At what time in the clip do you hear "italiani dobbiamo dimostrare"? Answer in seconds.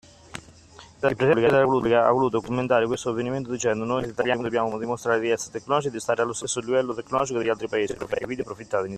4.09-5.19